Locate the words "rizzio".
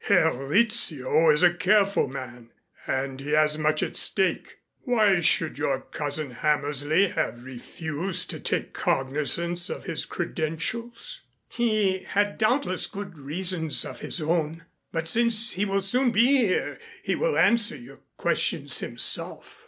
0.33-1.29